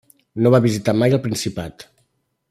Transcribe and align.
No 0.45 0.51
va 0.55 0.61
visitar 0.63 0.95
mai 1.01 1.13
el 1.17 1.21
Principat. 1.27 1.87